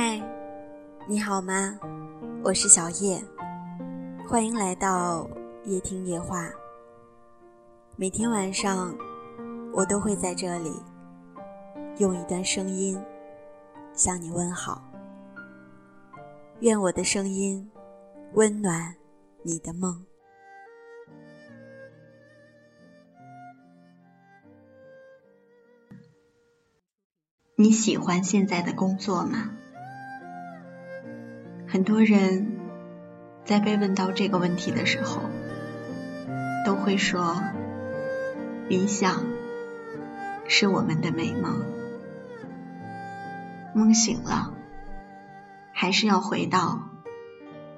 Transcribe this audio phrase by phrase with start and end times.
[0.00, 0.22] 嗨，
[1.08, 1.76] 你好吗？
[2.44, 3.20] 我是小叶，
[4.28, 5.28] 欢迎来到
[5.64, 6.48] 夜听夜话。
[7.96, 8.96] 每天晚上，
[9.72, 10.72] 我都会在这里
[11.98, 12.96] 用一段声音
[13.92, 14.88] 向你问好。
[16.60, 17.68] 愿我的声音
[18.34, 18.94] 温暖
[19.42, 20.06] 你的梦。
[27.56, 29.56] 你喜欢现在的工作吗？
[31.70, 32.56] 很多人
[33.44, 35.20] 在被问到这个问题的时候，
[36.64, 37.42] 都会说
[38.68, 39.26] ：“理想
[40.46, 41.60] 是我们的美梦，
[43.74, 44.54] 梦醒了，
[45.74, 46.88] 还是要回到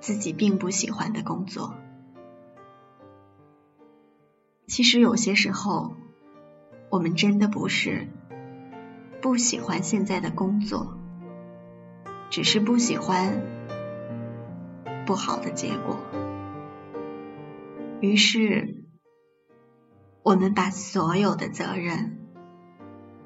[0.00, 1.74] 自己并不喜欢的工作。”
[4.66, 5.94] 其实有些时候，
[6.90, 8.08] 我们真的不是
[9.22, 10.98] 不喜欢现在的工作，
[12.30, 13.40] 只是不喜欢。
[15.06, 16.00] 不好的结果，
[18.00, 18.84] 于是
[20.24, 22.18] 我们把所有的责任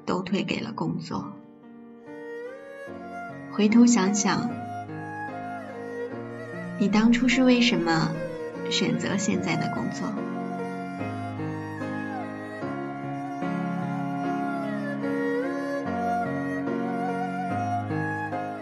[0.05, 1.33] 都推给了工作。
[3.51, 4.51] 回头想想，
[6.79, 8.11] 你当初是为什么
[8.69, 10.07] 选择现在的工作？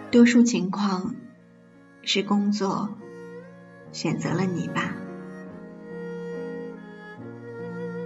[0.10, 1.16] 多数情况
[2.02, 2.98] 是工作。
[3.92, 4.96] 选择了你吧，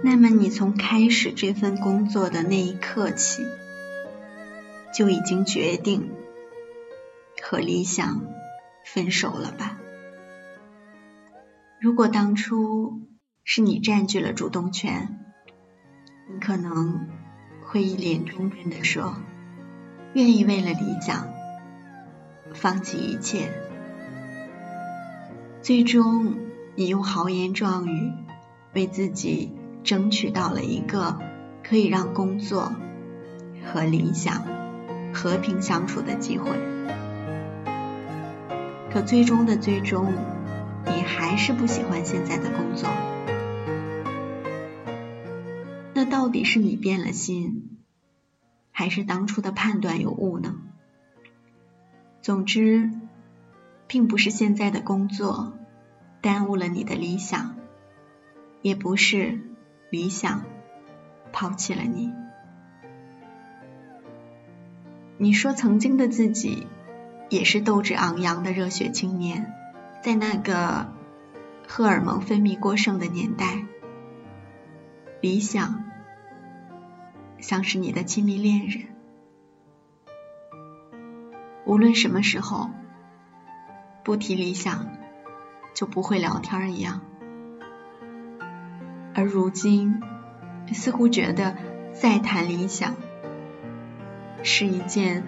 [0.02, 3.44] 那么你从开始这份工作的那一刻起，
[4.94, 6.10] 就已经决定
[7.42, 8.24] 和理想
[8.84, 9.78] 分手了吧？
[11.80, 13.00] 如果当初
[13.44, 15.18] 是你占据了主动权，
[16.32, 17.08] 你可能
[17.66, 19.14] 会一脸忠贞的说，
[20.14, 21.28] 愿意为了理想
[22.54, 23.50] 放弃一切。
[25.64, 26.36] 最终，
[26.74, 28.12] 你用豪言壮语
[28.74, 29.50] 为自己
[29.82, 31.18] 争取到了一个
[31.62, 32.74] 可以让工作
[33.64, 34.44] 和理想
[35.14, 36.50] 和平相处的机会。
[38.92, 40.12] 可最终的最终，
[40.84, 42.90] 你还是不喜欢现在的工作。
[45.94, 47.78] 那到底是你变了心，
[48.70, 50.56] 还是当初的判断有误呢？
[52.20, 52.90] 总之。
[53.86, 55.52] 并不是现在的工作
[56.20, 57.56] 耽误了你的理想，
[58.62, 59.40] 也不是
[59.90, 60.44] 理想
[61.32, 62.12] 抛弃了你。
[65.18, 66.66] 你说曾经的自己
[67.28, 69.52] 也是斗志昂扬的热血青年，
[70.02, 70.92] 在那个
[71.68, 73.64] 荷尔蒙分泌过剩的年代，
[75.20, 75.84] 理想
[77.38, 78.86] 像是你的亲密恋人，
[81.64, 82.70] 无论什么时候。
[84.04, 84.86] 不提理想，
[85.72, 87.00] 就不会聊天一样。
[89.14, 90.02] 而如今，
[90.74, 91.56] 似乎觉得
[91.94, 92.96] 再谈理想
[94.42, 95.24] 是一件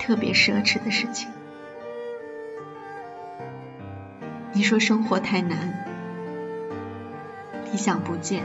[0.00, 1.28] 特别奢侈的事情。
[4.52, 5.86] 你说生活太难，
[7.70, 8.42] 理想不见，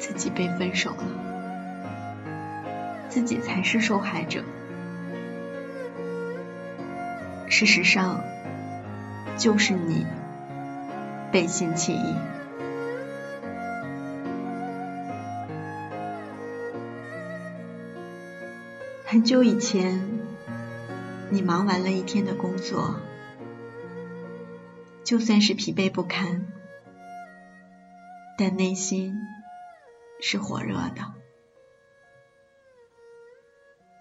[0.00, 1.04] 自己被分手了，
[3.08, 4.42] 自己才是受害者。
[7.58, 8.22] 事实上，
[9.38, 10.06] 就是你
[11.32, 12.14] 背信弃义。
[19.06, 20.06] 很久以前，
[21.30, 22.96] 你忙完了一天的工作，
[25.02, 26.46] 就算是疲惫不堪，
[28.36, 29.16] 但内心
[30.20, 31.14] 是火热的，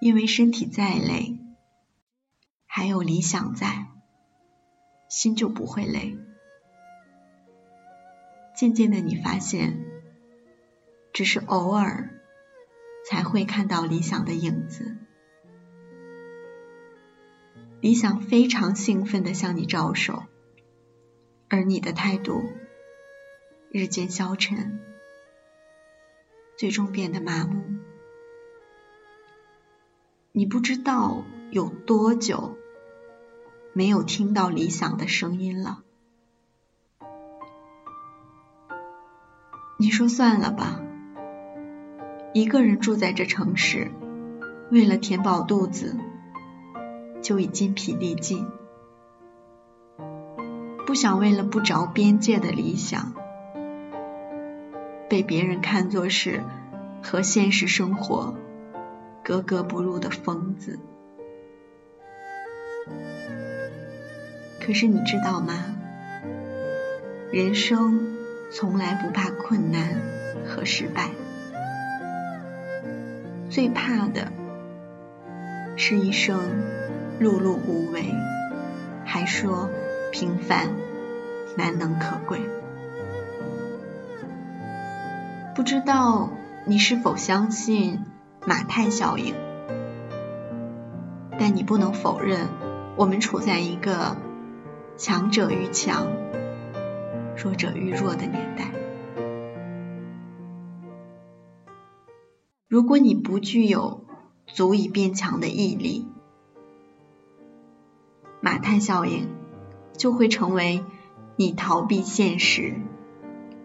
[0.01, 1.37] 因为身体再累。
[2.75, 3.87] 还有理想在，
[5.07, 6.17] 心就不会累。
[8.53, 9.85] 渐渐的，你发现，
[11.13, 12.09] 只是偶尔
[13.09, 14.97] 才会看到理想的影子。
[17.79, 20.23] 理想非常兴奋的向你招手，
[21.47, 22.43] 而你的态度
[23.71, 24.81] 日渐消沉，
[26.57, 27.63] 最终变得麻木。
[30.33, 32.57] 你不知道有多久。
[33.77, 35.83] 没有听到理想的声音了。
[39.77, 40.79] 你说算了吧，
[42.33, 43.91] 一个人住在这城市，
[44.71, 45.97] 为了填饱肚子，
[47.21, 48.47] 就已筋疲力尽，
[50.87, 53.11] 不想为了不着边界的理想，
[55.09, 56.41] 被别人看作是
[57.03, 58.37] 和现实生活
[59.21, 60.79] 格格不入的疯子。
[64.65, 65.63] 可是你知道吗？
[67.31, 68.15] 人生
[68.51, 70.01] 从来不怕困难
[70.43, 71.11] 和失败，
[73.51, 74.31] 最怕的
[75.75, 76.39] 是一生
[77.21, 78.11] 碌碌无为，
[79.05, 79.69] 还说
[80.11, 80.69] 平凡
[81.55, 82.41] 难能可贵。
[85.53, 86.31] 不知道
[86.65, 88.03] 你是否相信
[88.47, 89.35] 马太效应？
[91.37, 92.47] 但你不能否认，
[92.95, 94.17] 我们处在一个
[94.97, 96.07] 强者愈强、
[97.35, 98.71] 弱者愈弱的年代。
[102.69, 104.05] 如果你不具有
[104.47, 106.07] 足以变强的毅力，
[108.39, 109.27] 马太效应
[109.97, 110.85] 就会成为
[111.35, 112.75] 你逃避现实、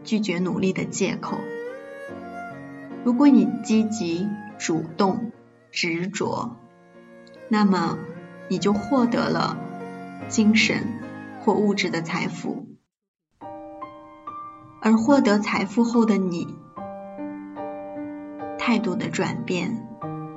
[0.02, 1.38] 拒绝努力的借口。
[3.04, 4.28] 如果你积极、
[4.58, 5.30] 主动、
[5.70, 6.56] 执着，
[7.48, 7.98] 那么
[8.48, 9.56] 你就获得了
[10.28, 10.99] 精神
[11.40, 12.66] 或物质的财富，
[14.80, 16.56] 而获得财富后的你，
[18.58, 19.86] 态度的转变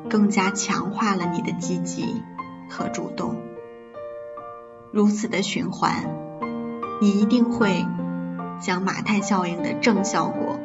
[0.10, 2.24] 更加强化了你的积极
[2.70, 3.36] 和主动。
[4.92, 6.06] 如此的循环，
[7.02, 7.86] 你一定会
[8.62, 10.60] 将马太效应的正效果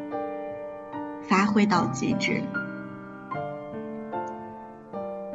[1.29, 2.43] 发挥到极致，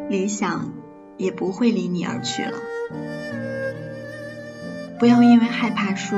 [0.09, 0.71] 理想。
[1.15, 2.57] 也不会离你而去了。
[5.03, 6.15] 不要因为害怕输，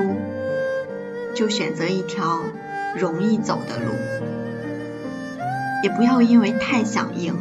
[1.33, 2.41] 就选择一条
[2.95, 3.91] 容易走的路；
[5.81, 7.33] 也不要因为太想赢，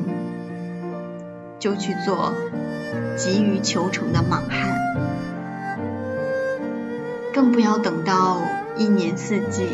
[1.58, 2.32] 就去做
[3.14, 4.70] 急于求成的莽汉。
[7.35, 8.41] 更不要等到
[8.79, 9.69] 一年四季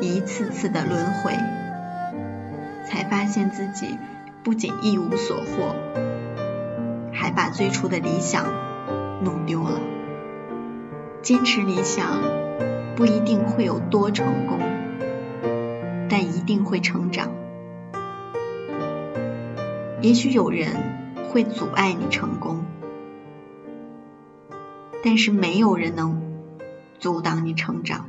[0.00, 1.32] 一次次的轮回，
[2.88, 3.98] 才发现自己
[4.44, 5.74] 不仅一无所获。
[7.12, 8.44] 还把最初的理想
[9.24, 9.80] 弄丢了。
[11.26, 12.22] 坚持理想
[12.94, 14.60] 不一定会有多成功，
[16.08, 17.32] 但一定会成长。
[20.00, 20.68] 也许有人
[21.32, 22.64] 会阻碍你成功，
[25.02, 26.22] 但是没有人能
[27.00, 28.08] 阻挡你成长。